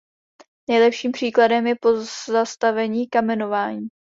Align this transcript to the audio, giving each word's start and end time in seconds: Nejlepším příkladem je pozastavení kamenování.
Nejlepším 0.69 1.11
příkladem 1.11 1.67
je 1.67 1.75
pozastavení 1.81 3.07
kamenování. 3.09 3.87